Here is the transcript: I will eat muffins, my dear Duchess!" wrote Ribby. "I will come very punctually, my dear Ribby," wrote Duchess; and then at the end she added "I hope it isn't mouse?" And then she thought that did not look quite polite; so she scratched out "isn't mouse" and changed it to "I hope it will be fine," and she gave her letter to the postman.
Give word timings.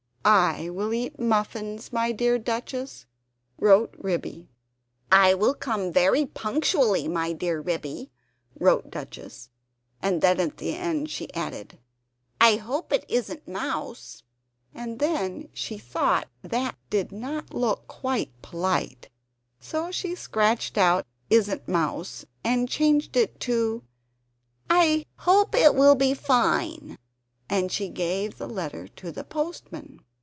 I 0.23 0.69
will 0.69 0.93
eat 0.93 1.19
muffins, 1.19 1.91
my 1.91 2.11
dear 2.11 2.37
Duchess!" 2.37 3.07
wrote 3.57 3.95
Ribby. 3.97 4.51
"I 5.11 5.33
will 5.33 5.55
come 5.55 5.91
very 5.91 6.27
punctually, 6.27 7.07
my 7.07 7.33
dear 7.33 7.59
Ribby," 7.59 8.11
wrote 8.59 8.91
Duchess; 8.91 9.49
and 9.99 10.21
then 10.21 10.39
at 10.39 10.57
the 10.57 10.75
end 10.75 11.09
she 11.09 11.33
added 11.33 11.79
"I 12.39 12.57
hope 12.57 12.93
it 12.93 13.03
isn't 13.09 13.47
mouse?" 13.47 14.21
And 14.75 14.99
then 14.99 15.49
she 15.55 15.79
thought 15.79 16.27
that 16.43 16.75
did 16.91 17.11
not 17.11 17.51
look 17.55 17.87
quite 17.87 18.29
polite; 18.43 19.09
so 19.59 19.89
she 19.89 20.13
scratched 20.13 20.77
out 20.77 21.03
"isn't 21.31 21.67
mouse" 21.67 22.25
and 22.43 22.69
changed 22.69 23.17
it 23.17 23.39
to 23.39 23.81
"I 24.69 25.03
hope 25.17 25.55
it 25.55 25.73
will 25.73 25.95
be 25.95 26.13
fine," 26.13 26.99
and 27.49 27.71
she 27.71 27.89
gave 27.89 28.37
her 28.37 28.45
letter 28.45 28.87
to 28.87 29.11
the 29.11 29.23
postman. 29.23 29.99